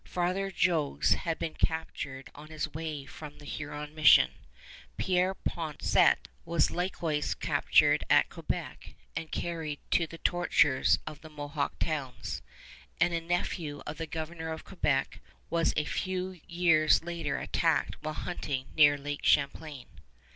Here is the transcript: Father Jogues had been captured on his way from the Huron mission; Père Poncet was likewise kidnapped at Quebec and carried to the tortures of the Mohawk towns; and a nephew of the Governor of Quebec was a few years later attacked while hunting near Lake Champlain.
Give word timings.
Father 0.03 0.49
Jogues 0.49 1.13
had 1.13 1.37
been 1.37 1.53
captured 1.53 2.31
on 2.33 2.47
his 2.47 2.73
way 2.73 3.05
from 3.05 3.37
the 3.37 3.45
Huron 3.45 3.93
mission; 3.93 4.31
Père 4.97 5.35
Poncet 5.47 6.27
was 6.43 6.71
likewise 6.71 7.35
kidnapped 7.35 8.03
at 8.09 8.27
Quebec 8.29 8.95
and 9.15 9.31
carried 9.31 9.77
to 9.91 10.07
the 10.07 10.17
tortures 10.17 10.97
of 11.05 11.21
the 11.21 11.29
Mohawk 11.29 11.77
towns; 11.77 12.41
and 12.99 13.13
a 13.13 13.21
nephew 13.21 13.83
of 13.85 13.97
the 13.99 14.07
Governor 14.07 14.49
of 14.51 14.65
Quebec 14.65 15.21
was 15.51 15.71
a 15.77 15.85
few 15.85 16.41
years 16.47 17.03
later 17.03 17.37
attacked 17.37 17.95
while 18.01 18.15
hunting 18.15 18.69
near 18.75 18.97
Lake 18.97 19.23
Champlain. 19.23 19.85